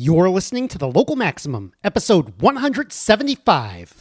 [0.00, 3.96] You're listening to the Local Maximum, episode 175.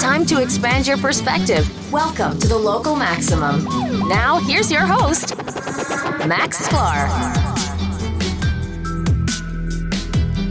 [0.00, 1.92] Time to expand your perspective.
[1.92, 3.64] Welcome to the Local Maximum.
[4.08, 5.36] Now, here's your host,
[6.26, 7.06] Max Sklar.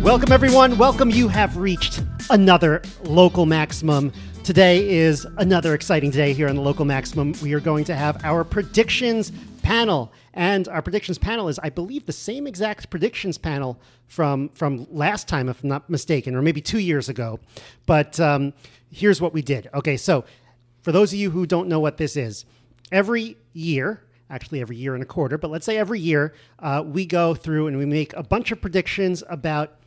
[0.04, 0.78] Welcome, everyone.
[0.78, 1.10] Welcome.
[1.10, 4.14] You have reached another Local Maximum.
[4.44, 7.34] Today is another exciting day here on the Local Maximum.
[7.42, 9.32] We are going to have our predictions
[9.70, 10.12] panel.
[10.34, 15.28] And our predictions panel is, I believe, the same exact predictions panel from, from last
[15.28, 17.40] time, if I'm not mistaken, or maybe two years ago.
[17.86, 18.54] But um,
[18.90, 19.70] here's what we did.
[19.76, 20.26] Okay, so
[20.82, 22.46] for those of you who don't know what this is,
[22.92, 27.06] every year, actually every year and a quarter, but let's say every year, uh, we
[27.06, 29.79] go through and we make a bunch of predictions about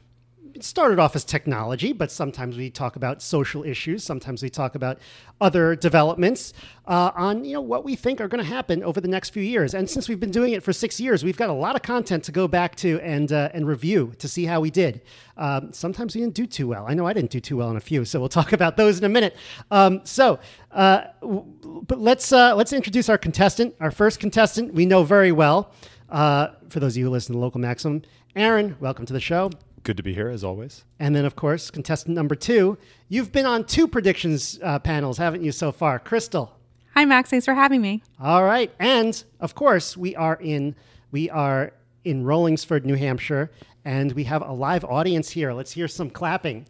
[0.54, 4.04] it started off as technology, but sometimes we talk about social issues.
[4.04, 4.98] Sometimes we talk about
[5.40, 6.52] other developments
[6.86, 9.42] uh, on you know what we think are going to happen over the next few
[9.42, 9.74] years.
[9.74, 12.24] And since we've been doing it for six years, we've got a lot of content
[12.24, 15.02] to go back to and uh, and review to see how we did.
[15.36, 16.86] Um, sometimes we didn't do too well.
[16.86, 18.98] I know I didn't do too well in a few, so we'll talk about those
[18.98, 19.36] in a minute.
[19.70, 20.38] Um, so,
[20.70, 23.74] uh, but let's uh, let's introduce our contestant.
[23.80, 25.72] Our first contestant we know very well.
[26.08, 28.02] Uh, for those of you who listen to Local Maximum,
[28.36, 29.50] Aaron, welcome to the show.
[29.84, 30.84] Good to be here as always.
[31.00, 32.78] And then, of course, contestant number two.
[33.08, 35.98] You've been on two predictions uh, panels, haven't you, so far?
[35.98, 36.56] Crystal.
[36.94, 37.30] Hi, Max.
[37.30, 38.02] Thanks for having me.
[38.20, 40.76] All right, and of course, we are in
[41.10, 41.72] we are
[42.04, 43.50] in Rollinsford, New Hampshire,
[43.84, 45.52] and we have a live audience here.
[45.52, 46.66] Let's hear some clapping.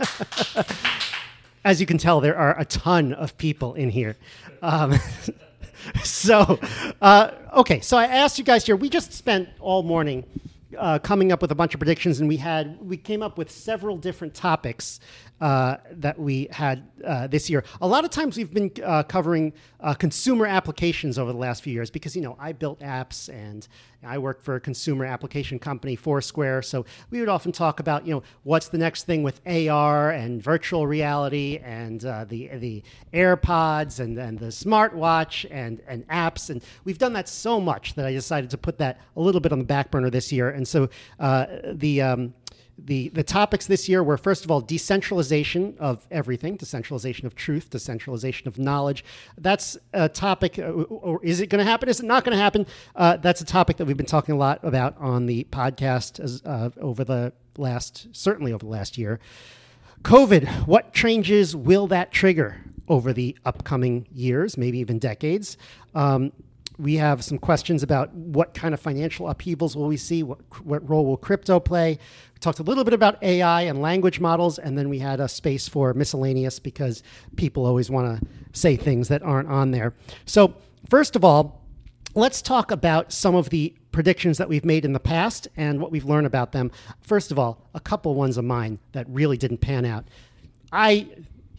[1.64, 4.16] As you can tell, there are a ton of people in here.
[4.62, 4.98] Um,
[6.04, 6.58] so,
[7.00, 8.76] uh, okay, so I asked you guys here.
[8.76, 10.24] We just spent all morning
[10.78, 13.50] uh, coming up with a bunch of predictions, and we had we came up with
[13.50, 15.00] several different topics
[15.40, 17.64] uh, that we had uh, this year.
[17.80, 21.72] A lot of times we've been uh, covering uh, consumer applications over the last few
[21.72, 23.66] years because you know I built apps and
[24.04, 26.62] I work for a consumer application company, Foursquare.
[26.62, 30.42] So we would often talk about you know what's the next thing with AR and
[30.42, 36.62] virtual reality and uh, the the AirPods and and the smartwatch and and apps, and
[36.84, 39.58] we've done that so much that I decided to put that a little bit on
[39.58, 40.50] the back burner this year.
[40.50, 40.88] And so
[41.18, 42.34] uh, the um,
[42.84, 47.70] the, the topics this year were first of all decentralization of everything decentralization of truth
[47.70, 49.04] decentralization of knowledge.
[49.38, 51.88] That's a topic uh, or is it going to happen?
[51.88, 52.66] Is it not going to happen?
[52.94, 56.42] Uh, that's a topic that we've been talking a lot about on the podcast as,
[56.44, 59.20] uh, over the last certainly over the last year.
[60.02, 65.56] Covid what changes will that trigger over the upcoming years maybe even decades?
[65.94, 66.32] Um,
[66.80, 70.88] we have some questions about what kind of financial upheavals will we see, what, what
[70.88, 71.98] role will crypto play.
[72.40, 75.68] Talked a little bit about AI and language models, and then we had a space
[75.68, 77.02] for miscellaneous because
[77.36, 79.92] people always want to say things that aren't on there.
[80.24, 80.54] So,
[80.88, 81.60] first of all,
[82.14, 85.90] let's talk about some of the predictions that we've made in the past and what
[85.90, 86.70] we've learned about them.
[87.02, 90.06] First of all, a couple ones of mine that really didn't pan out.
[90.72, 91.08] I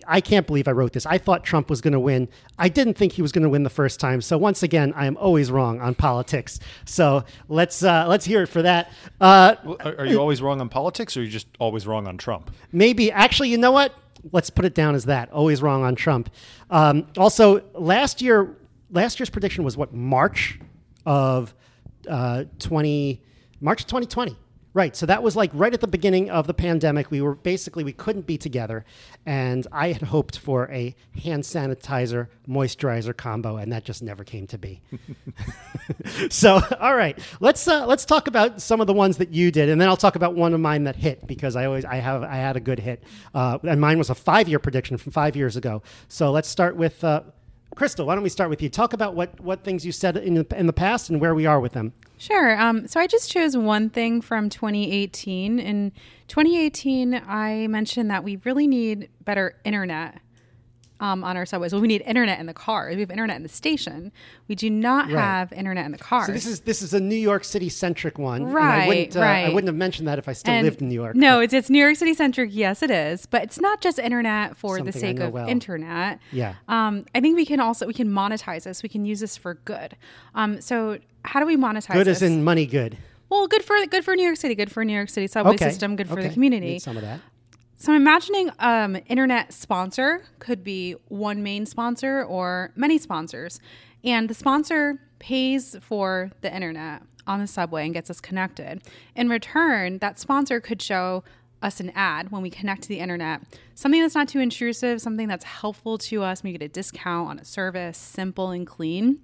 [0.08, 1.06] I can't believe I wrote this.
[1.06, 2.28] I thought Trump was going to win.
[2.58, 4.22] I didn't think he was going to win the first time.
[4.22, 6.60] So once again, I am always wrong on politics.
[6.86, 8.92] So let's uh, let's hear it for that.
[9.20, 12.52] Uh, are, you always wrong on politics, or are you just always wrong on Trump?
[12.72, 13.94] Maybe actually, you know what?
[14.32, 15.32] Let's put it down as that.
[15.32, 16.30] Always wrong on Trump.
[16.70, 18.56] Um, also, last year,
[18.92, 20.60] last year's prediction was what March
[21.06, 21.54] of
[22.08, 23.22] uh, twenty
[23.60, 24.38] March twenty twenty.
[24.74, 24.96] Right.
[24.96, 27.12] So that was like right at the beginning of the pandemic.
[27.12, 28.86] We were basically, we couldn't be together.
[29.26, 34.48] And I had hoped for a hand sanitizer moisturizer combo, and that just never came
[34.48, 34.82] to be.
[36.30, 39.68] so, all right, let's, uh, let's talk about some of the ones that you did.
[39.68, 42.24] And then I'll talk about one of mine that hit because I always, I have,
[42.24, 43.04] I had a good hit.
[43.34, 45.84] Uh, and mine was a five year prediction from five years ago.
[46.08, 47.24] So let's start with, uh,
[47.76, 48.70] Crystal, why don't we start with you?
[48.70, 51.46] Talk about what, what things you said in the, in the past and where we
[51.46, 51.94] are with them.
[52.18, 52.60] Sure.
[52.60, 55.58] Um, so I just chose one thing from 2018.
[55.58, 55.92] In
[56.28, 60.22] 2018, I mentioned that we really need better internet
[61.02, 61.74] um, on our subways.
[61.74, 62.96] Well, we need internet in the cars.
[62.96, 64.12] We have internet in the station.
[64.48, 65.20] We do not right.
[65.20, 66.28] have internet in the cars.
[66.28, 68.46] So this is this is a New York City centric one.
[68.46, 68.84] Right.
[68.84, 69.46] I wouldn't, uh, right.
[69.46, 71.16] I wouldn't have mentioned that if I still and lived in New York.
[71.16, 72.52] No, it's, it's New York City centric.
[72.54, 73.26] Yes, it is.
[73.26, 75.48] But it's not just internet for Something the sake of well.
[75.48, 76.20] internet.
[76.32, 76.54] Yeah.
[76.68, 78.84] Um, I think we can also we can monetize this.
[78.84, 79.98] We can use this for good.
[80.36, 81.94] Um, so how do we monetize?
[81.94, 82.22] Good this?
[82.22, 82.68] as in money.
[82.68, 82.98] Good.
[83.30, 84.54] Well, good for good for New York City.
[84.54, 85.70] Good for New York City subway okay.
[85.70, 85.96] system.
[85.96, 86.28] Good for okay.
[86.28, 86.74] the community.
[86.74, 87.22] Need some of that.
[87.82, 93.60] So I'm imagining um, internet sponsor could be one main sponsor or many sponsors,
[94.04, 98.84] and the sponsor pays for the internet on the subway and gets us connected.
[99.16, 101.24] In return, that sponsor could show
[101.64, 103.42] us an ad when we connect to the internet,
[103.74, 106.44] something that's not too intrusive, something that's helpful to us.
[106.44, 109.22] We get a discount on a service, simple and clean.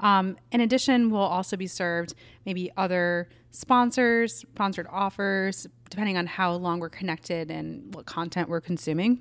[0.00, 2.14] Um, in addition, we'll also be served
[2.44, 8.60] maybe other sponsors, sponsored offers, depending on how long we're connected and what content we're
[8.60, 9.20] consuming.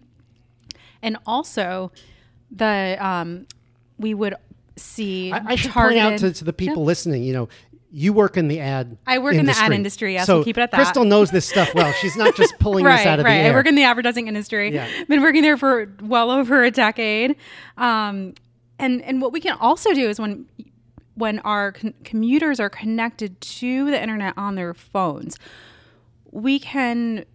[1.04, 1.92] And also,
[2.50, 3.46] the um,
[4.00, 4.34] we would
[4.76, 5.32] see.
[5.32, 6.88] I, I should point out to, to the people Yeah.
[6.88, 7.50] listening, you know,
[7.92, 8.98] you work in the ad.
[9.06, 10.78] I work in the ad industry, yes, so we'll keep it at that.
[10.78, 11.92] Crystal knows this stuff well.
[11.94, 13.38] She's not just pulling right, this out of right.
[13.38, 13.52] the air.
[13.52, 14.74] I work in the advertising industry.
[14.74, 14.90] Yeah.
[15.08, 17.36] Been working there for well over a decade.
[17.78, 18.34] Um,
[18.80, 20.48] and and what we can also do is when
[21.14, 25.38] when our con- commuters are connected to the internet on their phones,
[26.34, 27.26] we can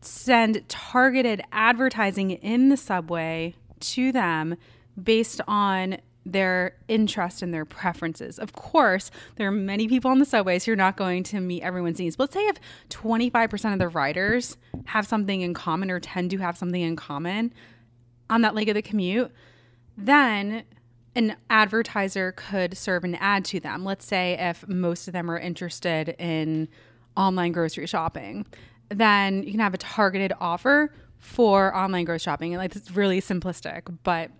[0.00, 4.56] send targeted advertising in the subway to them
[5.02, 8.38] based on their interest and their preferences.
[8.38, 10.68] Of course, there are many people on the subways.
[10.68, 12.16] You're not going to meet everyone's needs.
[12.16, 12.56] But let's say if
[12.90, 14.56] 25% of the riders
[14.86, 17.52] have something in common or tend to have something in common
[18.30, 19.32] on that leg of the commute,
[19.98, 20.62] then
[21.16, 23.84] an advertiser could serve an ad to them.
[23.84, 26.68] Let's say if most of them are interested in
[27.16, 28.46] online grocery shopping,
[28.88, 32.54] then you can have a targeted offer for online grocery shopping.
[32.54, 34.30] And like it's really simplistic, but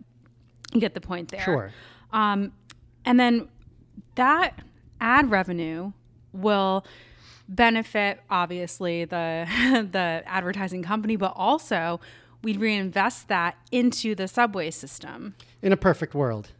[0.72, 1.40] you get the point there.
[1.40, 1.72] Sure.
[2.12, 2.52] Um,
[3.04, 3.48] and then
[4.14, 4.58] that
[5.00, 5.92] ad revenue
[6.32, 6.84] will
[7.48, 9.46] benefit obviously the
[9.90, 12.00] the advertising company, but also
[12.42, 15.34] we'd reinvest that into the subway system.
[15.62, 16.50] in a perfect world.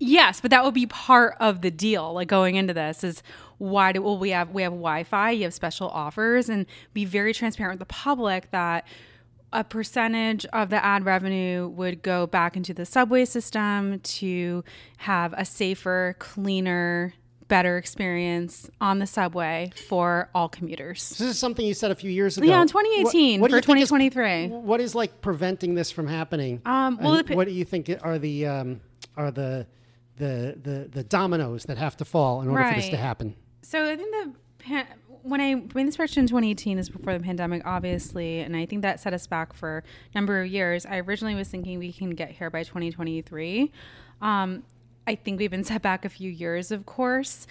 [0.00, 2.12] Yes, but that would be part of the deal.
[2.14, 3.22] Like going into this is
[3.58, 7.34] why do well we have we have Wi-Fi, you have special offers, and be very
[7.34, 8.86] transparent with the public that
[9.52, 14.64] a percentage of the ad revenue would go back into the subway system to
[14.98, 17.12] have a safer, cleaner,
[17.48, 21.10] better experience on the subway for all commuters.
[21.10, 22.46] This is something you said a few years ago.
[22.46, 24.46] Yeah, in 2018 do you for think is- 2023.
[24.48, 26.62] what is like preventing this from happening?
[26.64, 28.80] Um, well, And what do you think are the um,
[29.16, 29.66] are the,
[30.20, 33.34] the the the dominoes that have to fall in order for this to happen?
[33.62, 34.86] So I think the pan-
[35.22, 38.82] when I made this prediction in 2018 is before the pandemic, obviously, and I think
[38.82, 40.86] that set us back for a number of years.
[40.86, 43.72] I originally was thinking we can get here by 2023.
[44.22, 44.62] Um,
[45.06, 47.46] I think we've been set back a few years, of course.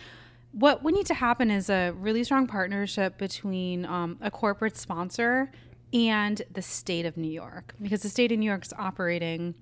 [0.52, 5.52] What would need to happen is a really strong partnership between um, a corporate sponsor
[5.94, 9.56] and the state of New York, because the state of New York is operating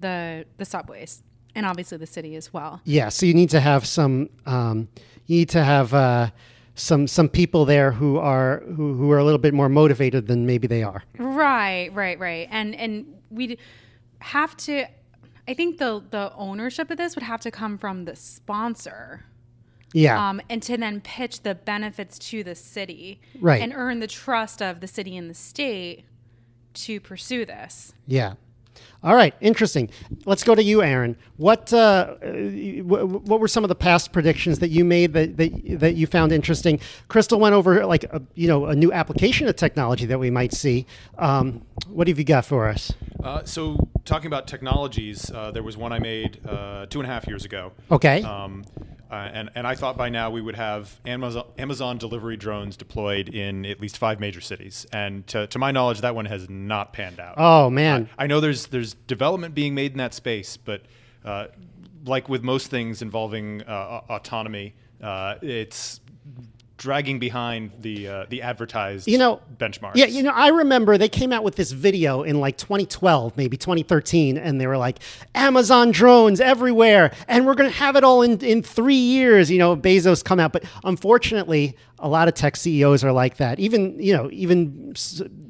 [0.00, 1.22] the the subways,
[1.54, 2.80] and obviously the city as well.
[2.84, 4.28] Yeah, so you need to have some.
[4.46, 4.88] Um,
[5.26, 6.30] you need to have uh,
[6.74, 10.46] some some people there who are who, who are a little bit more motivated than
[10.46, 11.02] maybe they are.
[11.18, 12.48] Right, right, right.
[12.50, 13.58] And and we
[14.20, 14.84] have to
[15.46, 19.24] I think the the ownership of this would have to come from the sponsor.
[19.94, 23.62] Yeah, Um, and to then pitch the benefits to the city Right.
[23.62, 26.04] and earn the trust of the city and the state
[26.74, 27.94] to pursue this.
[28.06, 28.34] yeah.
[29.02, 29.90] All right, interesting.
[30.26, 31.16] Let's go to you, Aaron.
[31.36, 32.14] What uh,
[32.82, 36.32] what, were some of the past predictions that you made that, that that you found
[36.32, 36.80] interesting?
[37.08, 40.52] Crystal went over like a, you know a new application of technology that we might
[40.52, 40.86] see.
[41.16, 42.92] Um, what have you got for us?
[43.22, 47.12] Uh, so, talking about technologies, uh, there was one I made uh, two and a
[47.12, 47.72] half years ago.
[47.90, 48.22] Okay.
[48.22, 48.64] Um,
[49.10, 53.28] uh, and, and I thought by now we would have Amazon, Amazon delivery drones deployed
[53.28, 54.86] in at least five major cities.
[54.92, 57.34] And to, to my knowledge, that one has not panned out.
[57.38, 60.82] Oh man, I know there's there's development being made in that space, but
[61.24, 61.46] uh,
[62.04, 66.00] like with most things involving uh, autonomy, uh, it's
[66.78, 69.96] dragging behind the uh, the advertised you know benchmarks.
[69.96, 73.56] Yeah, you know, I remember they came out with this video in like 2012, maybe
[73.56, 75.00] 2013, and they were like,
[75.34, 79.50] Amazon drones everywhere, and we're going to have it all in, in three years.
[79.50, 83.58] You know, Bezos come out, but unfortunately, a lot of tech CEOs are like that.
[83.58, 84.94] Even you know, even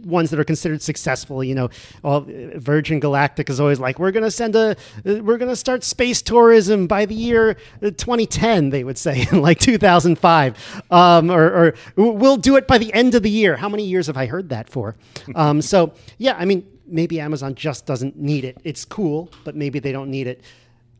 [0.09, 1.45] ones that are considered successful.
[1.45, 1.71] You know,
[2.03, 5.85] all, Virgin Galactic is always like, we're going to send a, we're going to start
[5.85, 7.51] space tourism by the year
[7.83, 8.71] uh, 2010.
[8.71, 13.15] They would say in like 2005, um, or, or we'll do it by the end
[13.15, 13.57] of the year.
[13.57, 14.97] How many years have I heard that for?
[15.35, 18.57] Um, so yeah, I mean, maybe Amazon just doesn't need it.
[18.65, 20.43] It's cool, but maybe they don't need it.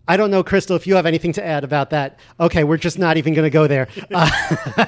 [0.09, 2.19] I don't know, Crystal, if you have anything to add about that.
[2.41, 3.89] Okay, we're just not even going to go there.
[4.11, 4.29] Uh,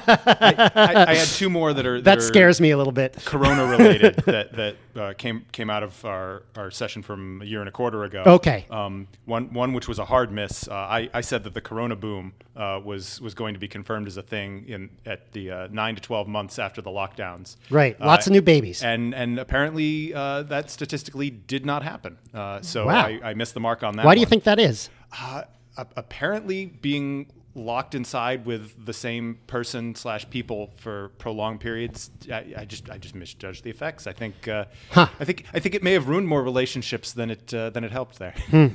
[0.05, 3.17] I, I had two more that are that are scares me a little bit.
[3.25, 7.59] Corona related that that uh, came came out of our, our session from a year
[7.59, 8.23] and a quarter ago.
[8.25, 8.65] Okay.
[8.69, 10.67] Um, one one which was a hard miss.
[10.67, 14.07] Uh, I, I said that the Corona boom uh, was was going to be confirmed
[14.07, 17.57] as a thing in at the uh, nine to twelve months after the lockdowns.
[17.69, 18.83] Right, lots of new babies.
[18.83, 22.17] And and apparently uh, that statistically did not happen.
[22.33, 23.05] Uh, so Wow.
[23.05, 24.05] I, I missed the mark on that.
[24.05, 24.29] Why do you one.
[24.31, 24.89] think that is?
[25.19, 25.43] Uh,
[25.75, 32.65] apparently, being locked inside with the same person slash people for prolonged periods, I, I
[32.65, 34.07] just I just misjudged the effects.
[34.07, 35.07] I think uh, Huh.
[35.19, 37.91] I think I think it may have ruined more relationships than it uh, than it
[37.91, 38.35] helped there.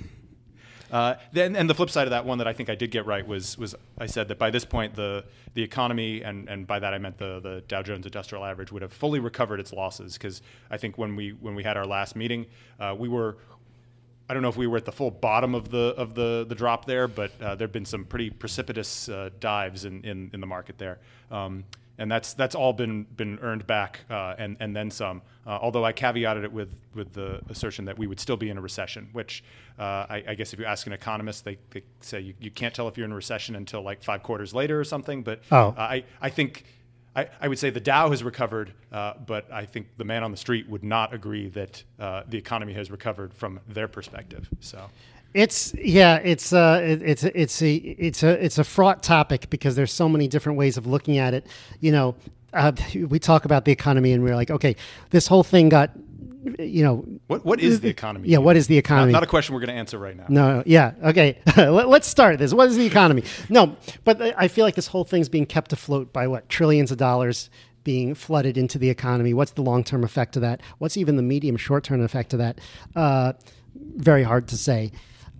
[0.90, 3.07] Uh, then, and the flip side of that one that I think I did get
[3.07, 5.25] right was was I said that by this point the
[5.55, 8.83] the economy and, and by that I meant the, the Dow Jones Industrial Average would
[8.83, 12.14] have fully recovered its losses because I think when we when we had our last
[12.14, 12.47] meeting
[12.78, 13.37] uh, we were
[14.28, 16.54] I don't know if we were at the full bottom of the of the, the
[16.54, 20.40] drop there, but uh, there have been some pretty precipitous uh, dives in, in, in,
[20.40, 20.99] the market there.
[21.30, 21.64] Um,
[21.99, 25.23] and that's that's all been been earned back uh, and and then some.
[25.47, 28.59] Uh, although I caveated it with with the assertion that we would still be in
[28.59, 29.45] a recession, which
[29.78, 32.75] uh, I, I, guess if you ask an economist, they, they say you, you can't
[32.75, 35.23] tell if you're in a recession until like five quarters later or something.
[35.23, 35.75] But oh.
[35.76, 36.64] I I think.
[37.16, 40.30] I, I would say the Dow has recovered, uh, but I think the man on
[40.30, 44.49] the street would not agree that uh, the economy has recovered from their perspective.
[44.61, 44.90] So,
[45.32, 49.75] it's yeah, it's uh, it, it's it's a it's a it's a fraught topic because
[49.75, 51.46] there's so many different ways of looking at it.
[51.80, 52.16] You know,
[52.52, 54.76] uh, we talk about the economy and we're like, okay,
[55.11, 55.90] this whole thing got
[56.59, 58.29] you know what what is the economy?
[58.29, 59.12] Yeah what is the economy?
[59.12, 60.26] Not, not a question we're going to answer right now.
[60.29, 61.38] No yeah okay.
[61.57, 62.53] Let, us start this.
[62.55, 63.25] What is the economy?
[63.49, 66.99] No but i feel like this whole thing's being kept afloat by what trillions of
[66.99, 67.50] dollars
[67.85, 69.33] being flooded into the economy.
[69.33, 70.61] What's the long-term effect of that?
[70.79, 72.59] What's even the medium short-term effect of that?
[72.97, 73.35] Uh,
[73.95, 74.91] very hard to say.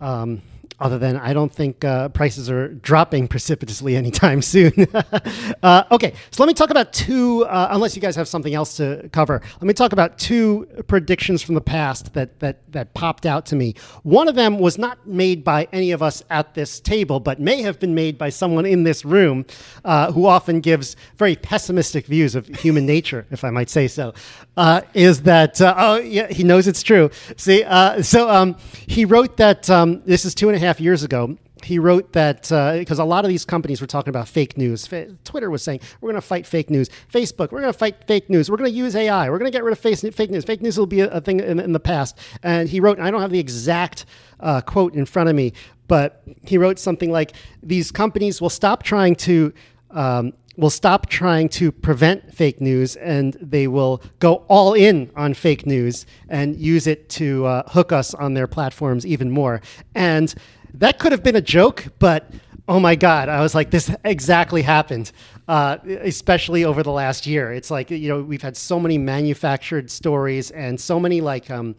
[0.01, 0.43] Um,
[0.78, 4.73] other than I don't think uh, prices are dropping precipitously anytime soon.
[5.62, 8.76] uh, okay, so let me talk about two, uh, unless you guys have something else
[8.76, 13.25] to cover, let me talk about two predictions from the past that, that, that popped
[13.25, 13.75] out to me.
[14.02, 17.62] One of them was not made by any of us at this table, but may
[17.62, 19.47] have been made by someone in this room
[19.85, 24.12] uh, who often gives very pessimistic views of human nature, if I might say so.
[24.56, 27.11] Uh, is that, uh, oh, yeah, he knows it's true.
[27.37, 27.62] See,
[28.02, 28.56] so um,
[28.87, 32.12] he wrote that um, this is two and a half half years ago, he wrote
[32.12, 34.88] that because uh, a lot of these companies were talking about fake news.
[35.25, 36.90] Twitter was saying, we're going to fight fake news.
[37.12, 38.50] Facebook, we're going to fight fake news.
[38.50, 39.30] We're going to use AI.
[39.30, 40.44] We're going to get rid of face- fake news.
[40.44, 42.18] Fake news will be a, a thing in, in, the past.
[42.42, 44.04] And he wrote, and I don't have the exact
[44.40, 45.54] uh, quote in front of me,
[45.88, 47.32] but he wrote something like,
[47.62, 49.52] these companies will stop trying to.
[49.90, 55.35] Um, will stop trying to prevent fake news and they will go all in on
[55.35, 59.61] fake news and use it to uh, hook us on their platforms even more.
[59.95, 60.35] And
[60.75, 62.31] that could have been a joke, but
[62.69, 65.13] oh my God, I was like, this exactly happened,
[65.47, 67.53] uh, especially over the last year.
[67.53, 71.77] It's like, you know, we've had so many manufactured stories and so many like, um,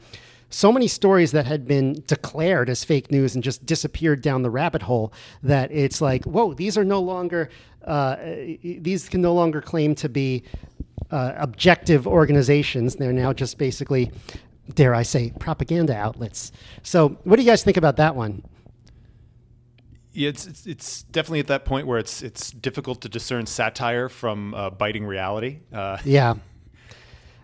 [0.50, 4.50] so many stories that had been declared as fake news and just disappeared down the
[4.50, 5.14] rabbit hole
[5.44, 7.50] that it's like, whoa, these are no longer,
[7.86, 8.16] uh,
[8.64, 10.44] these can no longer claim to be
[11.12, 12.96] uh, objective organizations.
[12.96, 14.12] They're now just basically,
[14.74, 16.52] dare I say, propaganda outlets.
[16.84, 18.44] So, what do you guys think about that one?
[20.14, 24.10] Yeah, it's, it's, it's definitely at that point where it's it's difficult to discern satire
[24.10, 25.60] from uh, biting reality.
[25.72, 26.34] Uh, yeah,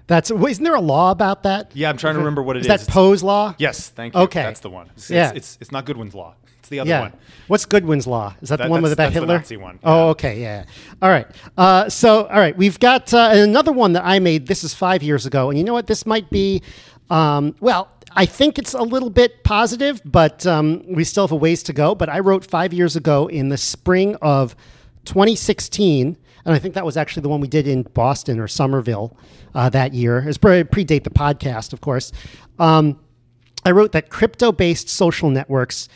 [0.07, 1.71] that's isn't there a law about that?
[1.73, 2.67] Yeah, I'm trying to remember what it is.
[2.67, 3.55] Is that Poe's law?
[3.57, 4.21] Yes, thank you.
[4.21, 4.89] Okay, that's the one.
[4.95, 6.35] It's, yeah, it's, it's, it's not Godwin's law.
[6.59, 7.01] It's the other yeah.
[7.01, 7.13] one.
[7.47, 8.35] What's Godwin's law?
[8.41, 9.37] Is that, that the one with about Hitler?
[9.37, 9.79] Nazi one.
[9.83, 9.89] Yeah.
[9.93, 10.63] Oh, okay, yeah.
[11.01, 11.27] All right.
[11.57, 14.47] Uh, so, all right, we've got uh, another one that I made.
[14.47, 15.87] This is five years ago, and you know what?
[15.87, 16.61] This might be.
[17.09, 21.35] Um, well, I think it's a little bit positive, but um, we still have a
[21.35, 21.95] ways to go.
[21.95, 24.55] But I wrote five years ago in the spring of
[25.05, 29.17] 2016, and I think that was actually the one we did in Boston or Somerville
[29.55, 30.19] uh, that year.
[30.27, 32.11] It predate the podcast, of course.
[32.59, 32.99] Um,
[33.65, 35.87] I wrote that crypto-based social networks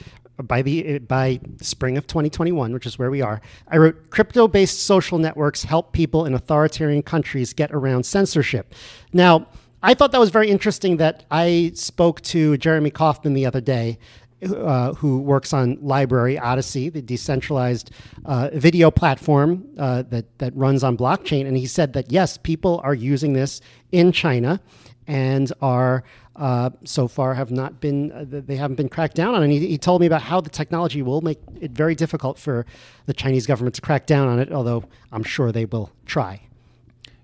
[0.41, 3.41] by the by spring of 2021, which is where we are.
[3.67, 8.73] I wrote crypto-based social networks help people in authoritarian countries get around censorship.
[9.11, 9.47] Now
[9.81, 13.99] I thought that was very interesting that I spoke to Jeremy Kauffman the other day,
[14.43, 17.91] uh, who works on LBRY Odysee, the decentralized
[18.25, 21.47] uh, video platform uh, that, that runs on blockchain.
[21.47, 24.59] And he said that, yes, people are using this in China
[25.07, 26.03] and are
[26.35, 29.41] uh, so far have not been, uh, they haven't been cracked down on.
[29.41, 32.65] And he, he told me about how the technology will make it very difficult for
[33.07, 36.41] the Chinese government to crack down on it, although I'm sure they will try.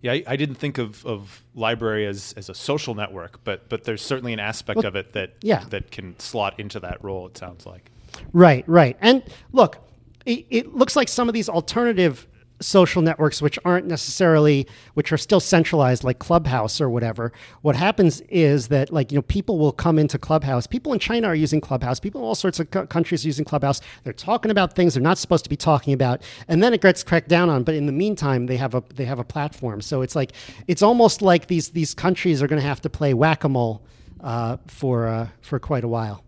[0.04, 3.86] Yeah, I, I, didn't think of, of LBRY as, as a social network, but but
[3.86, 5.64] there's certainly an aspect well, of it that yeah.
[5.70, 7.26] that can slot into that role.
[7.28, 7.90] It sounds like.
[8.34, 9.78] Right, right, and look,
[10.26, 12.28] it, it looks like some of these alternative
[12.64, 18.22] social networks which aren't necessarily which are still centralized like clubhouse or whatever what happens
[18.30, 20.68] is that like you know people will come into clubhouse.
[20.68, 22.00] People in china are using clubhouse.
[22.00, 23.82] People in all sorts of co- countries are using clubhouse.
[24.04, 27.04] They're talking about things they're not supposed to be talking about and then it gets
[27.04, 27.64] cracked down on.
[27.64, 29.82] But in the meantime they have a they have a platform.
[29.82, 30.34] So it's like
[30.68, 33.86] it's almost like these these countries are going to have to play whack-a-mole
[34.22, 36.24] uh, for uh, for quite a while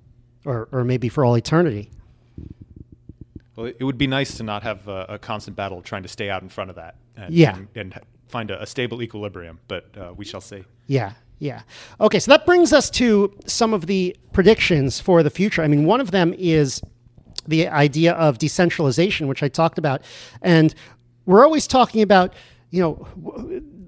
[0.46, 1.89] or or maybe for all eternity
[3.55, 6.29] well, it would be nice to not have a, a constant battle trying to stay
[6.29, 6.95] out in front of that.
[7.15, 7.55] And, yeah.
[7.55, 10.63] And, and find a, a, stable equilibrium, but uh, we shall see.
[10.88, 11.13] Yeah.
[11.39, 11.62] Yeah.
[12.00, 15.62] Okay, so that brings us to some of the predictions for the future.
[15.62, 16.81] I mean, one of them is
[17.47, 20.01] the idea of decentralization, which I talked about.
[20.41, 20.74] And
[21.25, 22.33] we're always talking about,
[22.71, 22.93] you know,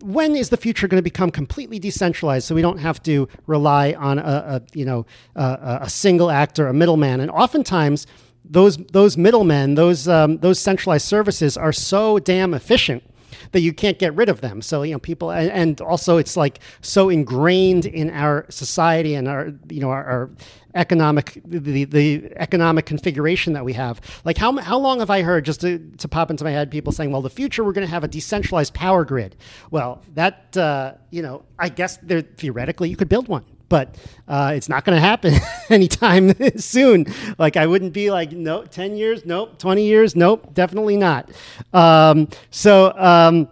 [0.01, 3.93] when is the future going to become completely decentralized so we don't have to rely
[3.93, 5.05] on a, a you know
[5.36, 8.07] a, a single actor, a middleman, and oftentimes
[8.50, 13.04] those those middlemen, those um, those centralized services are so damn efficient
[13.51, 14.62] that you can't get rid of them.
[14.62, 19.27] So you know people, and, and also it's like so ingrained in our society and
[19.27, 20.30] our you know our, our
[20.75, 24.00] economic the, the economic configuration that we have.
[24.24, 26.92] Like how how long have I heard just to, to pop into my head people
[26.92, 29.36] saying, well, the future we're going to have a decentralized power grid.
[29.72, 33.95] Well, that uh, you know I guess theoretically you could build one but
[34.27, 35.33] uh, it's not going to happen
[35.69, 37.05] anytime soon.
[37.38, 41.29] Like I wouldn't be like, no, ten years, nope, twenty years, nope, definitely not.
[41.74, 42.93] Um, so.
[42.97, 43.50] Um,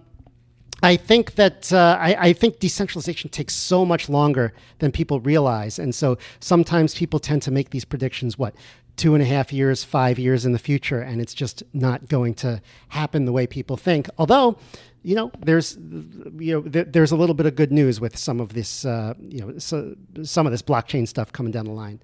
[0.83, 5.79] I think that uh, I, I, think decentralization takes so much longer than people realize,
[5.79, 8.37] and so sometimes people tend to make these predictions.
[8.37, 8.53] What
[8.95, 12.33] two and a half years, five years in the future, and it's just not going
[12.35, 14.09] to happen the way people think.
[14.17, 14.57] Although
[15.05, 18.39] you know, there's you know th- there's a little bit of good news with some
[18.39, 22.01] of this uh, you know so, some of this blockchain stuff coming down the line.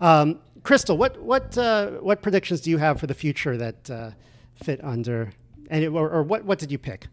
[0.00, 4.10] Um, Crystal, what what uh, what predictions do you have for the future that uh,
[4.56, 5.32] fit under
[5.70, 7.06] and or, or, what what did you pick?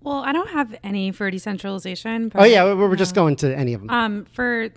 [0.00, 2.32] Well, I don't have any for decentralization.
[2.34, 3.90] oh yeah, we were just going to any of them.
[3.90, 4.70] Um, for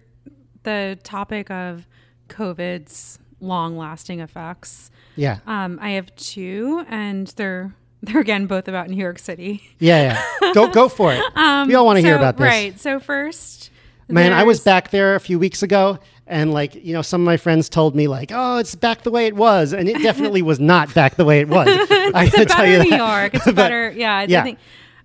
[0.62, 1.88] the topic of
[2.30, 4.92] COVID's long-lasting effects.
[5.16, 5.40] Yeah.
[5.48, 7.74] Um, I have two, and they're
[8.08, 9.62] they're again both about New York City.
[9.80, 10.54] Yeah, yeah.
[10.54, 11.24] go go for it.
[11.36, 12.46] Um, we all want to so, hear about this.
[12.46, 12.80] Right.
[12.80, 13.70] So first,
[14.08, 17.26] man, I was back there a few weeks ago, and like you know, some of
[17.26, 20.42] my friends told me like, "Oh, it's back the way it was," and it definitely
[20.42, 21.68] was not back the way it was.
[22.14, 22.98] I can tell you New that.
[22.98, 23.36] York.
[23.36, 23.92] It's better.
[23.92, 24.26] Yeah.
[24.28, 24.42] yeah.
[24.42, 24.60] I think.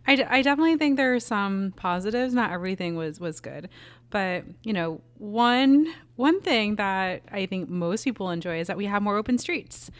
[0.05, 2.35] I, I definitely think there are some positives.
[2.35, 3.69] Not everything was was good,
[4.11, 8.87] but you know, one one thing that I think most people enjoy is that we
[8.87, 9.93] have more open streets,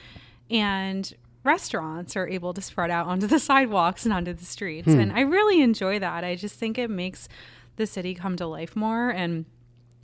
[0.51, 1.13] and
[1.45, 4.93] restaurants are able to spread out onto the sidewalks and onto the streets.
[4.93, 5.01] Hmm.
[5.01, 6.25] And I really enjoy that.
[6.25, 7.29] I just think it makes
[7.77, 9.11] the city come to life more.
[9.11, 9.45] And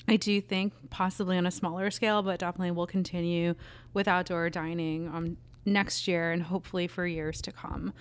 [0.09, 3.55] I do think possibly on a smaller scale, but definitely will continue
[3.93, 7.93] with outdoor dining um, next year and hopefully for years to come.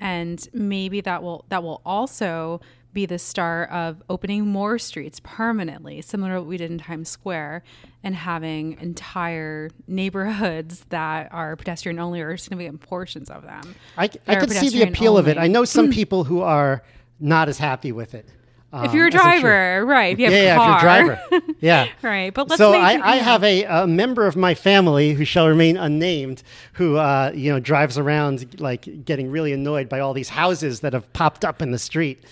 [0.00, 2.60] And maybe that will that will also
[2.94, 7.08] be the start of opening more streets permanently, similar to what we did in Times
[7.08, 7.64] Square,
[8.02, 13.74] and having entire neighborhoods that are pedestrian only or significant portions of them.
[13.98, 15.36] I, I could see the appeal of it.
[15.36, 16.82] I know some people who are
[17.20, 18.28] not as happy with it.
[18.76, 20.12] If you're a um, driver, right?
[20.14, 21.54] If you have yeah, a yeah, if you're a driver.
[21.60, 21.88] Yeah.
[22.02, 22.34] right?
[22.34, 25.46] But let's so make I, I have a, a member of my family who shall
[25.46, 30.28] remain unnamed, who uh, you know drives around like getting really annoyed by all these
[30.28, 32.24] houses that have popped up in the street.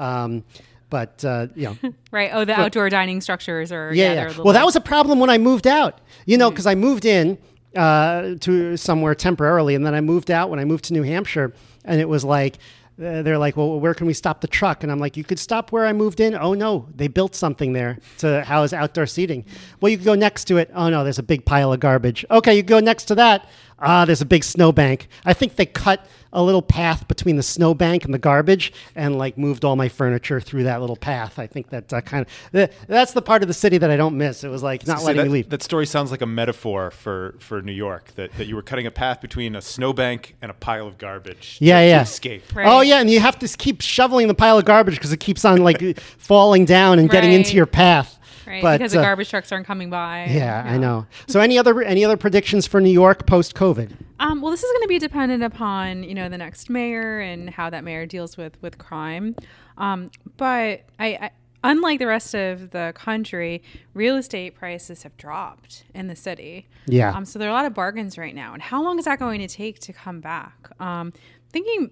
[0.00, 0.44] Um,
[0.88, 2.30] but uh, you know, right.
[2.32, 4.26] Oh, the outdoor dining structures are yeah, yeah.
[4.28, 6.00] little Well, that was a problem when I moved out.
[6.26, 6.40] You Mm.
[6.40, 7.38] know, because I moved in
[7.76, 11.52] uh, to somewhere temporarily, and then I moved out when I moved to New Hampshire,
[11.84, 12.56] and it was like.
[13.02, 14.82] Uh, they're like, well, where can we stop the truck?
[14.82, 16.34] And I'm like, you could stop where I moved in.
[16.34, 19.46] Oh no, they built something there to house outdoor seating.
[19.80, 20.70] Well, you could go next to it.
[20.74, 22.26] Oh no, there's a big pile of garbage.
[22.30, 23.48] Okay, you go next to that.
[23.78, 25.08] Ah, there's a big snowbank.
[25.24, 29.36] I think they cut a little path between the snowbank and the garbage, and like
[29.36, 31.38] moved all my furniture through that little path.
[31.38, 34.16] I think that uh, kind of that's the part of the city that I don't
[34.16, 34.44] miss.
[34.44, 35.50] It was like not See, letting that, me leave.
[35.50, 38.12] that story sounds like a metaphor for, for New York.
[38.14, 41.58] That, that you were cutting a path between a snowbank and a pile of garbage.
[41.58, 42.02] to- Yeah, to yeah.
[42.02, 42.44] escape.
[42.54, 42.66] Right.
[42.66, 45.44] Oh yeah, and you have to keep shoveling the pile of garbage because it keeps
[45.44, 48.18] on like falling down and getting into your path.
[48.50, 50.26] Right But, because the uh, garbage trucks aren't coming by.
[50.30, 51.06] Yeah, I know.
[51.26, 53.92] So any other any other predictions for New York post COVID?
[54.18, 57.50] Um, well, this is going to be dependent upon you know the next mayor and
[57.50, 59.34] how that mayor deals with with crime.
[59.78, 61.30] Um, but I, I,
[61.64, 63.62] unlike the rest of the country,
[63.94, 66.68] real estate prices have dropped in the city.
[66.86, 67.14] Yeah.
[67.14, 68.52] Um, so there are a lot of bargains right now.
[68.52, 70.70] And how long is that going to take to come back?
[70.80, 71.12] Um,
[71.50, 71.90] thinking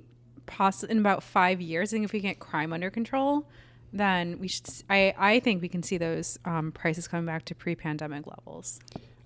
[0.48, 1.92] possibly in about five years.
[1.92, 3.46] I think if we get crime under control,
[3.92, 4.66] then we should.
[4.90, 8.80] I I think we can see those um, prices coming back to pre-pandemic levels.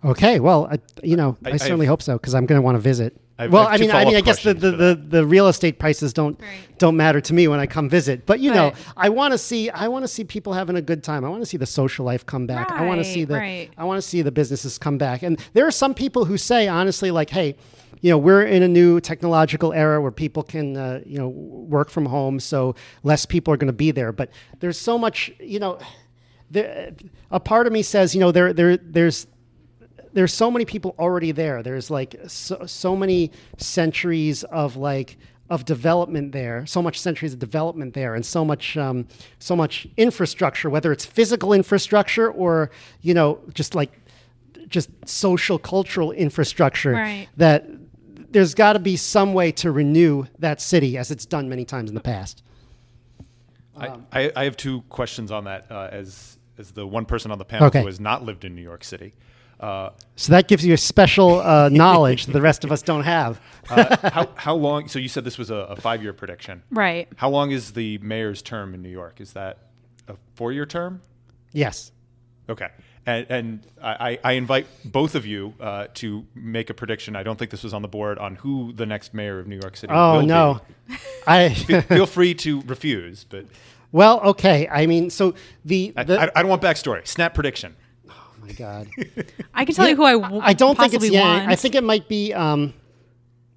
[0.05, 2.63] Okay, well, I, you know, I, I- certainly I've- hope so because I'm going to
[2.63, 3.17] want to visit.
[3.39, 5.25] I've- well, I I have two mean, I mean, I guess the, the, the, the
[5.27, 6.49] real estate prices don't Right.
[6.79, 8.27] don't matter to me when I come visit.
[8.27, 11.03] But you know, I want to see I want to see people having a good
[11.05, 11.25] time.
[11.25, 12.71] I want to see the social life come back.
[12.73, 13.71] I want to see the right.
[13.79, 15.23] I want to see the businesses come back.
[15.23, 17.55] And there are some people who say honestly, like, hey.
[18.03, 21.89] You know, we're in a new technological era where people can, uh, you know, work
[21.89, 24.13] from home, so less people are going to be there.
[24.13, 25.79] But there's so much, you know,
[26.51, 26.93] there,
[27.31, 29.27] a part of me says, you know, there, there, there's
[30.15, 31.63] there's so many people already there.
[31.63, 35.17] There's like so, so many centuries of like
[35.49, 39.07] of development there, so much centuries of development there, and so much um,
[39.39, 43.93] so much infrastructure, whether it's physical infrastructure or you know just like
[44.69, 47.29] just social cultural infrastructure Right.
[47.37, 47.67] that
[48.33, 51.91] there's got to be some way to renew that city as it's done many times
[51.91, 52.43] in the past.
[53.77, 57.39] I, I, I have two questions on that uh, as as the one person on
[57.39, 57.81] the panel Okay.
[57.81, 59.15] who has not lived in New York City.
[59.59, 63.05] Uh, So that gives you a special uh, knowledge that the rest of us don't
[63.05, 63.41] have.
[63.71, 64.87] uh, how, how long?
[64.89, 66.63] So you said this was a, a five year prediction.
[66.71, 67.09] Right.
[67.17, 69.21] How long is the mayor's term in New York?
[69.21, 69.59] Is that
[70.09, 71.01] a four year term?
[71.53, 71.93] Yes.
[72.51, 72.69] Okay.
[73.05, 77.17] And, and I, I invite both of you uh, to make a prediction.
[77.17, 79.59] I don't think this was on the board on who the next mayor of New
[79.61, 80.61] York City Oh will no.
[80.87, 80.95] be.
[81.27, 81.49] I
[81.89, 83.47] Feel free to refuse, but
[83.91, 84.69] well, okay.
[84.69, 85.35] I mean, so
[85.65, 87.05] the, I, the I, I don't want backstory.
[87.07, 87.75] Snap prediction.
[88.09, 88.89] oh my god.
[89.55, 91.49] I can tell you who I w- I don't think it's possibly Yang.
[91.49, 92.33] I think it might be.
[92.33, 92.73] Um,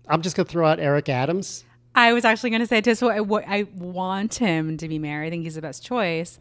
[0.08, 1.64] I'm just gonna throw out Eric Adams.
[1.94, 5.00] I was actually going to say just what I, what I want him to be
[5.00, 5.24] mayor.
[5.24, 6.38] I think he's the best choice.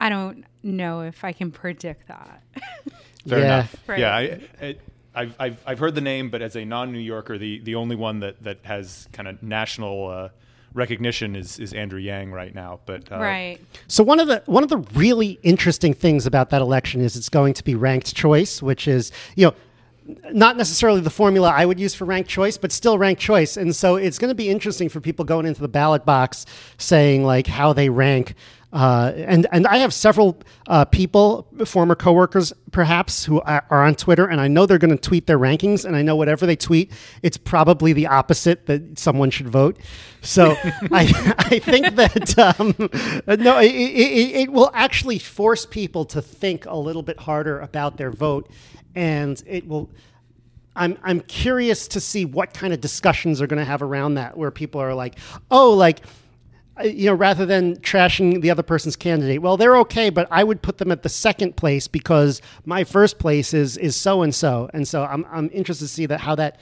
[0.00, 2.42] I don't know if I can predict that.
[3.28, 3.44] Fair Yeah.
[3.44, 3.76] enough.
[3.86, 3.98] Right.
[3.98, 4.76] Yeah, I, I,
[5.14, 8.20] I've, I've, I've heard the name, but as a non-New Yorker, the, the only one
[8.20, 10.28] that, that has kind of national uh,
[10.72, 12.80] recognition is, is Andrew Yang right now.
[12.86, 13.58] But uh, right.
[13.88, 17.28] So one of the one of the really interesting things about that election is it's
[17.28, 19.54] going to be ranked choice, which is you know
[20.32, 23.56] not necessarily the formula I would use for ranked choice, but still ranked choice.
[23.56, 26.46] And so it's going to be interesting for people going into the ballot box
[26.78, 28.34] saying like how they rank.
[28.72, 33.96] Uh, and and I have several uh, people, former coworkers, perhaps, who are are on
[33.96, 36.54] Twitter, and I know they're going to tweet their rankings, and I know whatever they
[36.54, 39.76] tweet, it's probably the opposite that someone should vote.
[40.20, 40.50] So
[40.92, 42.74] I I think that um,
[43.42, 47.96] no, it, it, it will actually force people to think a little bit harder about
[47.96, 48.48] their vote,
[48.94, 49.90] and it will.
[50.76, 54.36] I'm I'm curious to see what kind of discussions are going to have around that,
[54.36, 55.18] where people are like,
[55.50, 56.02] oh, like
[56.84, 60.62] you know, rather than trashing the other person's candidate, well, they're okay, but I would
[60.62, 64.70] put them at the second place because my first place is is so and so,
[64.72, 66.60] and so I'm I'm interested to see that how that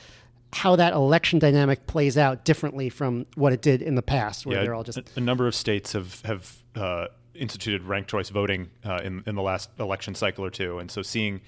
[0.53, 4.57] how that election dynamic plays out differently from what it did in the past, where
[4.57, 8.31] yeah, they're all just a, a number of states have have uh, instituted ranked choice
[8.31, 11.41] voting uh, in in the last election cycle or two, and so seeing.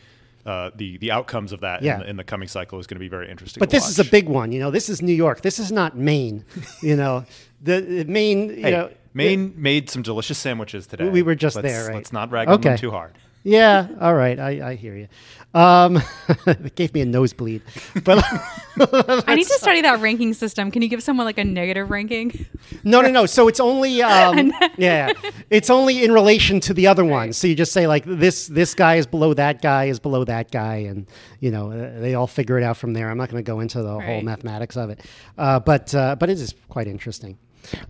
[0.47, 1.95] Uh, the the outcomes of that Yeah.
[1.95, 3.61] in, the, in the coming cycle is going to be very interesting.
[3.61, 4.71] But this is a big one, you know.
[4.71, 5.43] This is New York.
[5.43, 6.45] This is not Maine,
[6.83, 7.25] you know.
[7.63, 8.91] The, the Maine, you Hey, know.
[9.13, 11.09] Maine made some delicious sandwiches today.
[11.11, 11.97] We were just Let's- there, right?
[11.97, 13.13] Let's not rag on them too hard.
[13.43, 14.39] Yeah, all right.
[14.39, 15.09] I, I hear you.
[15.53, 16.01] Um,
[16.47, 17.63] it gave me a nosebleed.
[18.05, 18.23] But
[19.27, 20.71] I need to study that ranking system.
[20.71, 22.47] Can you give someone like a negative ranking?
[22.85, 23.27] no, no, no.
[23.27, 25.13] So it's only um, yeah,
[25.49, 27.37] it's only in relation to the other ones.
[27.37, 30.51] So you just say like this this guy is below that guy is below that
[30.51, 31.07] guy, and
[31.41, 33.11] you know uh, they all figure it out from there.
[33.11, 35.01] I'm not going to go into the whole mathematics of it,
[35.39, 37.39] uh, but uh, but it is quite interesting.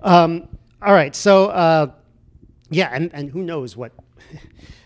[0.03, 0.49] Um,
[0.81, 1.91] all right, so uh,
[2.71, 3.93] yeah, and, and who knows what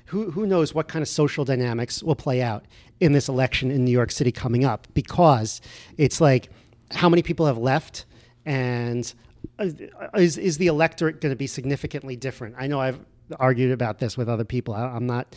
[0.06, 2.64] who who knows what kind of social dynamics will play out
[3.00, 5.60] in this election in New York City coming up because
[5.98, 6.50] it's like
[6.90, 8.04] how many people have left
[8.46, 9.12] and
[9.58, 9.68] uh,
[10.16, 12.54] is is the electorate going to be significantly different?
[12.58, 12.98] I know I've
[13.38, 14.74] argued about this with other people.
[14.74, 15.34] I, I'm not.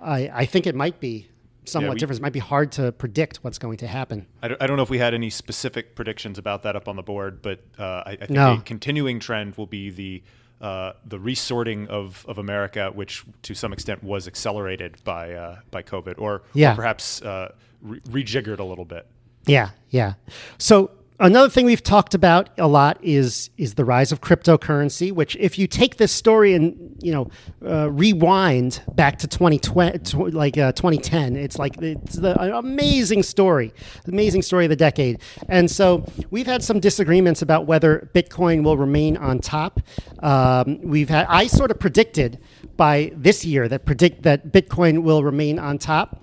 [0.00, 1.28] I I think it might be
[1.64, 2.20] somewhat we- different.
[2.20, 4.26] It might be hard to predict what's going to happen.
[4.42, 6.96] I don't, I don't know if we had any specific predictions about that up on
[6.96, 8.54] the board, but uh, I, I think No.
[8.54, 10.22] a continuing trend will be the
[10.60, 15.82] uh, the resorting of, of America, which to some extent was accelerated by uh, by
[15.82, 16.72] COVID, or, Yeah.
[16.72, 19.06] or perhaps uh, re- rejiggered a little bit.
[19.46, 20.14] Yeah, yeah.
[20.58, 25.12] So another thing we've talked about a lot is is the rise of cryptocurrency.
[25.12, 27.30] Which, if you take this story and you know
[27.64, 33.22] uh, rewind back to 2020, tw- like uh, 2010, it's like it's the an amazing
[33.22, 33.72] story,
[34.06, 35.20] amazing story of the decade.
[35.48, 39.80] And so we've had some disagreements about whether Bitcoin will remain on top.
[40.20, 42.38] Um, we've had I sort of predicted
[42.76, 46.22] by this year that predict that Bitcoin will remain on top.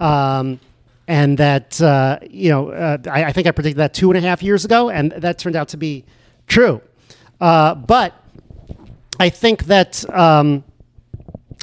[0.00, 0.60] Um,
[1.08, 4.20] and that uh, you know uh, I, I think I predicted that two and a
[4.20, 6.04] half years ago, and that turned out to be
[6.46, 6.80] true.
[7.40, 8.14] Uh, but
[9.18, 10.62] I think that um,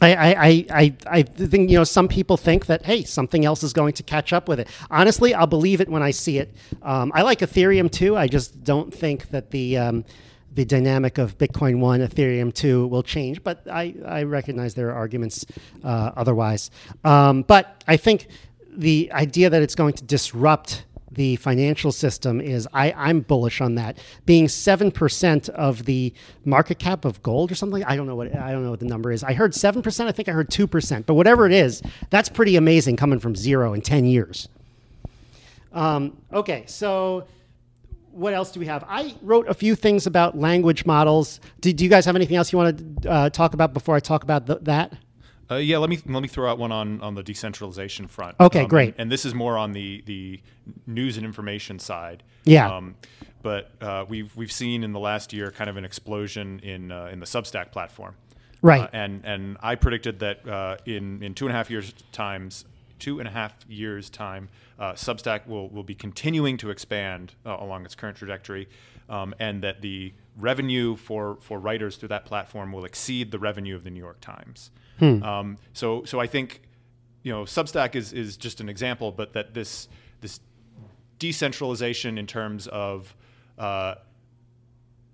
[0.02, 3.72] I, I, I, I, think you know some people think that hey something else is
[3.72, 4.68] going to catch up with it.
[4.90, 6.54] Honestly, I'll believe it when I see it.
[6.82, 8.18] Um, I like Ethereum too.
[8.18, 10.06] I just don't think that the um,
[10.56, 13.44] the dynamic of Bitcoin one, Ethereum two will change.
[13.44, 15.46] But I, I recognize there are arguments
[15.84, 16.72] uh, otherwise.
[17.04, 18.28] Um, but I think
[18.78, 23.76] the idea that it's going to disrupt the financial system is I, I'm bullish on
[23.76, 23.98] that.
[24.26, 27.84] Being seven percent of the market cap of gold or something.
[27.86, 29.24] I don't know what I don't know what the number is.
[29.24, 30.10] I heard seven percent.
[30.10, 31.06] I think I heard two percent.
[31.06, 34.50] But whatever it is, that's pretty amazing coming from zero in ten years.
[35.72, 37.28] Um, okay, so
[38.12, 38.86] what else do we have?
[38.88, 41.42] I wrote a few things about language models.
[41.60, 44.00] Do, do you guys have anything else you want to uh, talk about before I
[44.00, 44.94] talk about th- that?
[45.50, 48.36] Uh, yeah, let me let me throw out one on, on the decentralization front.
[48.40, 48.96] Okay, Um, great.
[48.98, 50.42] And, this is more on the the
[50.88, 52.24] news and information side.
[52.46, 52.76] Yeah.
[52.76, 52.96] Um,
[53.44, 57.10] but uh, we've we've seen in the last year kind of an explosion in uh,
[57.12, 58.16] in the Substack platform.
[58.62, 58.82] Right.
[58.82, 62.66] Uh, and and I predicted that uh, in in two and a half years times
[62.98, 67.58] two and a half years time, uh, Substack will will be continuing to expand uh,
[67.60, 68.68] along its current trajectory,
[69.10, 73.76] um, and that the revenue for for writers through that platform will exceed the revenue
[73.76, 74.72] of the New York Times.
[75.24, 76.62] Um, so so I think
[77.24, 79.88] you know Substack is is just an example, but that this
[80.22, 80.39] this
[81.20, 83.15] decentralization in terms of
[83.58, 83.96] uh,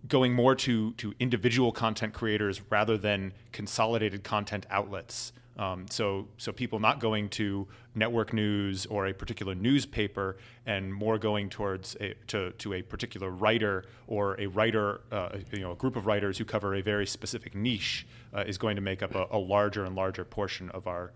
[0.07, 5.33] going more to to individual content creators rather than consolidated content outlets.
[5.57, 11.17] Um, so so people not going to network news or a particular newspaper and more
[11.17, 15.75] going towards a, to to a particular writer or a writer uh, you know a
[15.75, 19.13] group of writers who cover a very specific niche uh, is going to make up
[19.13, 21.11] a, a larger and larger portion of our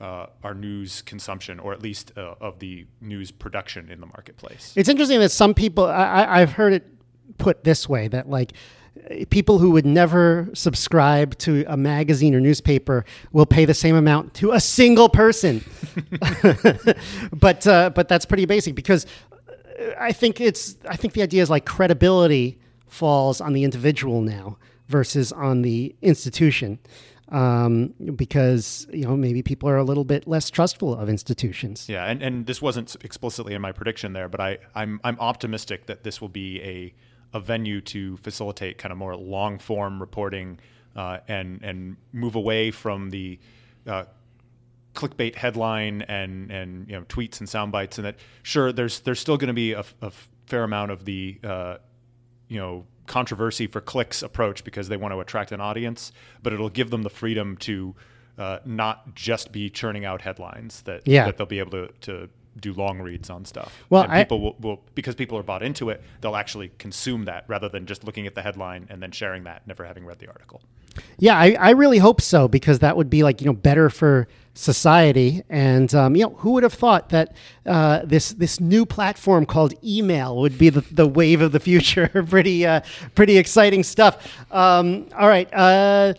[0.00, 4.72] uh, our news consumption, or at least uh, of the news production in the marketplace.
[4.76, 6.84] It's interesting that some people, I, I've heard it
[7.38, 8.52] put this way that like
[9.30, 14.34] people who would never subscribe to a magazine or newspaper will pay the same amount
[14.34, 15.64] to a single person.
[17.32, 19.06] but uh, but that's pretty basic because
[19.38, 24.22] uh, I think it's I think the idea is like credibility falls on the individual
[24.22, 26.78] now versus on the institution.
[27.30, 31.88] Um, because you know maybe people are a little bit less trustful of institutions.
[31.88, 35.86] Yeah, and, and this wasn't explicitly in my prediction there, but I, I'm I'm optimistic
[35.86, 36.94] that this will be a
[37.34, 40.58] a venue to facilitate kind of more long form reporting
[40.96, 43.38] uh, and and move away from the
[43.86, 44.04] uh,
[44.94, 49.18] clickbait headline and and you know tweets and sound bites and that sure there's there's
[49.18, 49.82] still going to be a
[50.46, 51.76] fair amount of the uh,
[52.48, 56.70] you know controversy for clicks approach because they want to attract an audience but it'll
[56.70, 57.94] give them the freedom to
[58.38, 61.26] uh, not just be churning out headlines that Yeah.
[61.26, 62.28] that they'll be able to, to
[62.60, 65.90] do long reads on stuff Well, I- people will, will because people are bought into
[65.90, 69.44] it they'll actually consume that rather than just looking at the headline and then sharing
[69.44, 70.62] that never having read the article
[71.18, 74.28] Yeah, I, I really hope so because that would be like you know better for
[74.56, 75.42] society.
[75.50, 77.34] And um, you know, who would have thought that
[77.66, 82.08] uh, this this new platform called email would be the, the wave of the future?
[82.28, 82.80] pretty uh,
[83.16, 84.14] pretty exciting stuff.
[84.52, 86.14] Um, all right, uh,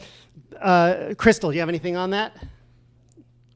[0.59, 2.35] uh, Crystal, do you have anything on that?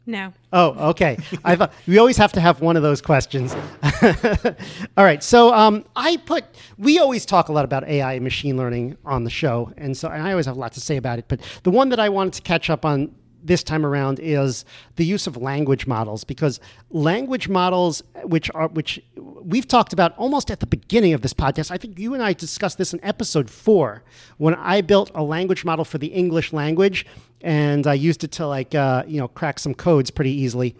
[0.10, 0.34] No.
[0.52, 1.20] Oh, okay.
[1.46, 3.54] I thought we always have to have one of those questions.
[4.98, 5.24] All right.
[5.24, 6.46] So um, I put.
[6.80, 10.10] We always talk a lot about AI and machine learning on the show, and so
[10.10, 11.26] and I always have a lot to say about it.
[11.28, 15.06] But the one that I wanted to catch up on this time around is the
[15.06, 20.60] use of language models because language models which are which we've talked about almost at
[20.60, 24.04] the beginning of this podcast i think you and i discussed this in episode four
[24.38, 27.06] when i built a language model for the english language
[27.42, 30.76] and i used it to like uh, you know crack some codes pretty easily.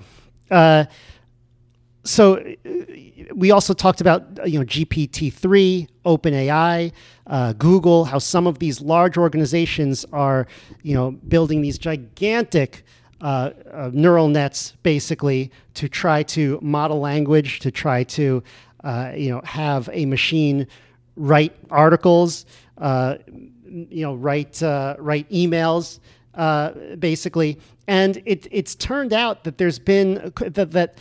[0.52, 0.86] Uh,
[2.04, 2.70] so uh,
[3.36, 6.92] we also talked about uh, you know GPT-3, OpenAI,
[7.28, 10.48] uh, Google, how some of these large organizations are
[10.82, 12.84] you know building these gigantic
[13.22, 18.42] uh, uh, neural nets basically to try to model language, to try to
[18.84, 20.66] uh, you know have a machine
[21.16, 22.46] write articles,
[22.82, 26.00] you know write write emails
[26.40, 27.60] uh, basically.
[27.88, 30.98] And it, it's turned out that there's been that, that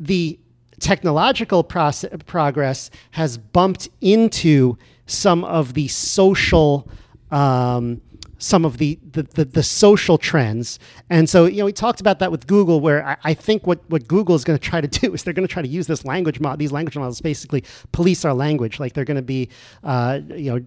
[0.00, 0.38] the
[0.80, 4.76] technological process, progress has bumped into
[5.06, 6.88] some of the social
[7.30, 8.00] um,
[8.40, 10.78] some of the, the, the, the social trends.
[11.10, 13.88] And so, you know, we talked about that with Google, where I, I think what,
[13.90, 15.86] what Google is going to try to do is they're going to try to use
[15.86, 18.80] this language model, these language models basically police our language.
[18.80, 19.50] Like they're going to be,
[19.84, 20.64] uh, you know,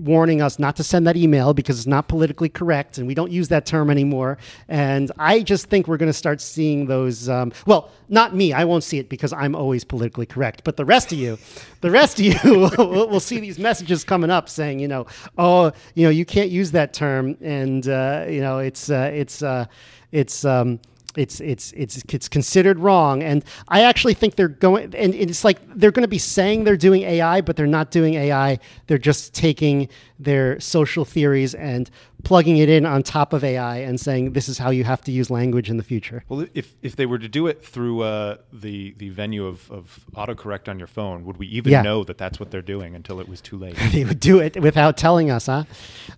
[0.00, 3.30] warning us not to send that email because it's not politically correct and we don't
[3.30, 4.38] use that term anymore.
[4.68, 7.28] And I just think we're going to start seeing those.
[7.28, 10.64] Um, well, not me, I won't see it because I'm always politically correct.
[10.64, 11.38] But the rest of you,
[11.80, 12.34] the rest of you
[12.78, 15.06] will, will see these messages coming up saying, you know,
[15.38, 19.42] oh, you know, you can't use that term, and uh, you know, it's uh, it's
[19.42, 19.66] uh,
[20.12, 20.44] it's.
[20.44, 20.80] Um,
[21.18, 24.94] it's it's it's it's considered wrong, and I actually think they're going.
[24.94, 28.12] And it's like they're going to be saying they're doing AI, but they're not doing
[28.16, 28.58] AI.
[28.86, 31.88] They're just taking their social theories and
[32.22, 35.10] plugging it in on top of AI and saying this is how you have to
[35.10, 36.22] use language in the future.
[36.28, 40.04] Well, if, if they were to do it through uh, the the venue of, of
[40.14, 41.80] autocorrect on your phone, would we even Yeah.
[41.80, 43.74] know that that's what they're doing until it was too late?
[43.92, 45.64] they would do it without telling us, huh?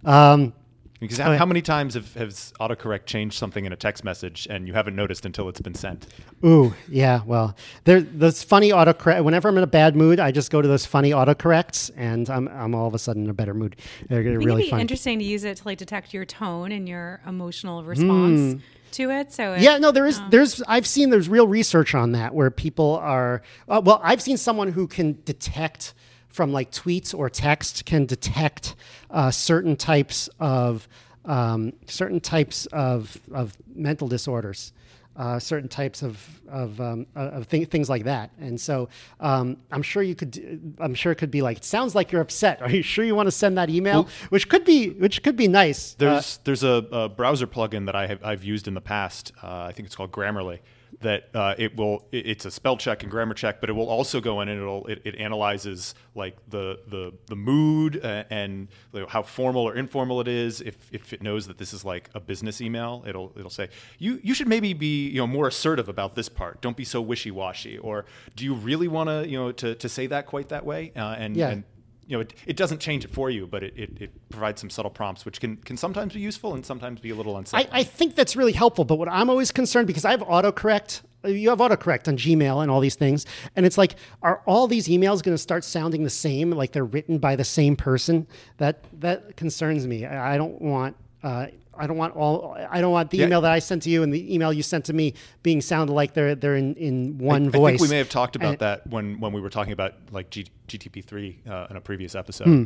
[0.04, 0.54] Um,
[1.00, 1.38] Because how, Oh, yeah.
[1.38, 4.96] how many times have, has autocorrect changed something in a text message and you haven't
[4.96, 6.06] noticed until it's been sent?
[6.44, 7.20] Ooh, yeah.
[7.24, 9.22] Well, there those funny autocorrect.
[9.22, 12.48] Whenever I'm in a bad mood, I just go to those funny autocorrects, and I'm
[12.48, 13.76] I'm all of a sudden in a better mood.
[14.08, 14.80] They're I think really it'd be fun.
[14.80, 18.60] interesting to use it to like detect your tone and your emotional response
[18.92, 19.32] to it.
[19.32, 19.60] So it.
[19.60, 20.20] Yeah, no, there is.
[20.30, 20.62] There's.
[20.62, 23.42] I've seen there's real research on that where people are.
[23.68, 25.94] Uh, well, I've seen someone who can detect
[26.38, 28.76] from like tweets or text can detect
[29.10, 30.86] uh, certain types of
[31.24, 34.72] um, certain types of of mental disorders.
[35.16, 39.56] Uh, certain types of of, um, uh, of thing, things like that, and so um,
[39.72, 40.76] I'm sure you could.
[40.78, 41.56] I'm sure it could be like.
[41.56, 42.62] It sounds like you're upset.
[42.62, 44.06] Are you sure you want to send that email?
[44.28, 45.94] which could be, which could be nice.
[45.94, 49.32] Uh, There's there's a, a browser plugin that I have I've used in the past.
[49.42, 50.60] Uh, I think it's called Grammarly.
[51.00, 53.88] That uh, it will it- it's a spell check and grammar check, but it will
[53.88, 58.68] also go in and it'll it, it analyzes like the the the mood uh, and
[58.92, 60.60] you know, how formal or informal it is.
[60.60, 64.18] If if it knows that this is like a business email, it'll it'll say you
[64.22, 66.60] you should maybe be you know more assertive about this part.
[66.60, 67.78] Don't be so wishy washy.
[67.78, 70.92] Or do you really want to you know to, to say that quite that way?
[70.96, 71.50] Uh, and Yeah.
[71.50, 71.64] and
[72.08, 74.70] you know, it, it doesn't change it for you, but it, it, it provides some
[74.70, 77.70] subtle prompts, which can, can sometimes be useful and sometimes be a little unsettling.
[77.70, 78.86] I, I think that's really helpful.
[78.86, 81.02] But what I'm always concerned because I have autocorrect.
[81.24, 84.86] You have autocorrect on Gmail and all these things, and it's like, are all these
[84.86, 88.26] emails going to start sounding the same, like they're written by the same person?
[88.58, 90.06] That that concerns me.
[90.06, 90.96] I, I don't want.
[91.22, 92.56] Uh, I don't want all.
[92.70, 93.26] I don't want the Yeah.
[93.26, 95.92] email that I sent to you and the email you sent to me being sounded
[95.92, 97.68] like they're they're in, in one I voice.
[97.68, 99.94] I think we may have talked about And- that when, when we were talking about
[100.10, 102.46] like G, GTP3 uh, in a previous episode.
[102.46, 102.64] Hmm.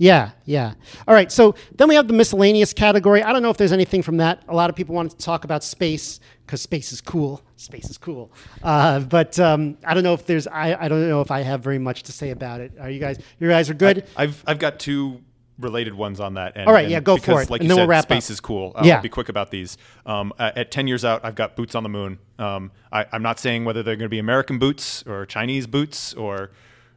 [0.00, 0.74] Yeah, yeah.
[1.08, 1.30] All right.
[1.32, 3.20] So then we have the miscellaneous category.
[3.20, 4.44] I don't know if there's anything from that.
[4.46, 7.42] A lot of people wanted to talk about space because space is cool.
[7.56, 8.30] Space is cool.
[8.62, 10.46] Uh, but um, I don't know if there's.
[10.46, 12.74] I, I don't know if I have very much to say about it.
[12.80, 13.18] Are you guys?
[13.40, 14.06] You guys are good.
[14.16, 15.20] I've, I've got two
[15.58, 16.52] related ones on that.
[16.56, 18.04] And, All right, and yeah, go for it, Like and you then said, we'll wrap
[18.04, 18.32] space up.
[18.32, 18.72] is cool.
[18.76, 18.96] Uh, Yeah.
[18.96, 19.76] I'll be quick about these.
[20.06, 22.18] Um, at at 10 years out, I've got boots on the moon.
[22.38, 26.14] Um, I, I'm not saying whether they're going to be American boots or Chinese boots
[26.14, 26.50] or,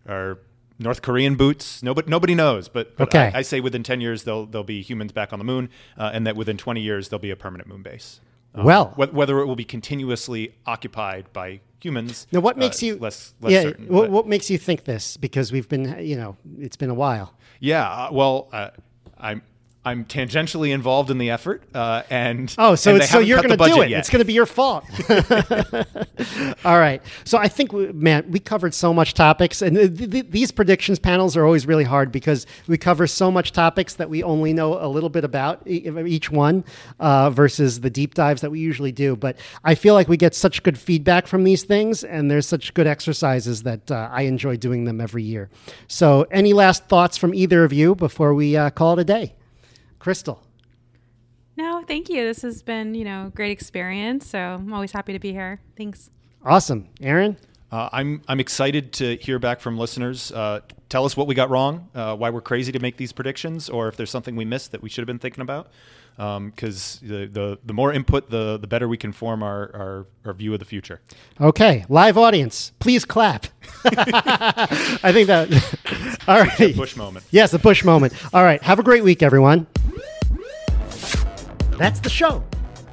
[0.08, 0.40] or
[0.80, 1.82] North Korean boots.
[1.84, 2.68] Nobody, nobody knows.
[2.70, 3.32] But, but Okay.
[3.34, 6.12] I, I say within 10 years, they'll there'll be humans back on the moon, uh,
[6.14, 8.20] and that within 20 years, there'll be a permanent moon base.
[8.54, 8.86] Um, Well.
[8.96, 12.28] wh- whether it will be continuously occupied by humans.
[12.32, 12.98] now, what uh, makes is you?
[12.98, 13.62] less, less yeah.
[13.64, 13.88] certain.
[13.88, 15.18] what, what makes you think this?
[15.18, 17.34] Because we've been, you know, it's been a while.
[17.60, 18.70] Yeah, uh, well, uh,
[19.18, 19.42] I'm
[19.84, 23.66] I'm tangentially involved in the effort, uh, and Oh, so and so you're going to
[23.66, 23.90] do it.
[23.90, 24.00] yet.
[24.02, 24.86] It's going to be your fault.
[26.66, 27.02] All right.
[27.24, 31.00] So I think, we, man, we covered so much topics, and th- th- these predictions
[31.00, 34.78] panels are always really hard because we cover so much topics that we only know
[34.80, 36.64] a little bit about e- each one
[37.00, 39.16] uh, versus the deep dives that we usually do.
[39.16, 42.76] But I feel like we get such good feedback from these things, and there's such
[42.76, 45.50] good exercises that uh, I enjoy doing them every year.
[45.88, 49.34] So, any last thoughts from either of you before we uh, call it a day?
[50.02, 50.42] Crystal.
[51.58, 52.24] No, thank you.
[52.24, 54.28] This has been, you know, great experience.
[54.28, 55.62] So I'm always happy to be here.
[55.78, 56.10] Thanks.
[56.44, 56.90] Awesome.
[57.02, 57.38] Aaron?
[57.72, 60.32] Uh, I'm I'm excited to hear back from listeners.
[60.32, 63.70] Uh, tell us what we got wrong, uh, why we're crazy to make these predictions,
[63.70, 65.72] or if there's something we missed that we should have been thinking about.
[66.18, 70.06] Um, because the, the the more input, the the better we can form our, our,
[70.26, 71.02] our view of the future.
[71.40, 73.48] Okay, live audience, please clap.
[73.86, 76.20] I think that.
[76.28, 76.76] All right.
[76.76, 77.26] Bush moment.
[77.32, 78.14] Yes, the Bush moment.
[78.34, 78.62] All right.
[78.62, 79.66] Have a great week, everyone.
[81.78, 82.44] That's the show.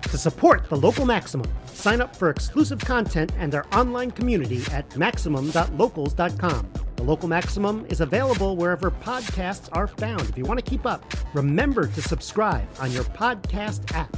[0.02, 4.96] To support the local Maximum, sign up for exclusive content and our online community at
[4.96, 6.88] maximum.locals.com.
[6.98, 10.22] The local Maximum is available wherever podcasts are found.
[10.22, 14.16] If you want to keep up, remember to subscribe on your podcast app.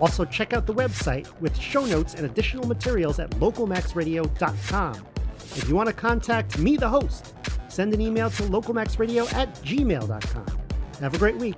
[0.00, 5.06] Also, check out the website with show notes and additional materials at localmaxradio.com.
[5.36, 7.34] If you want to contact me, the host,
[7.68, 10.58] send an email to localmaxradio at gmail.com.
[11.00, 11.56] Have a great week.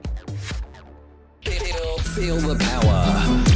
[1.42, 3.55] Feel the power.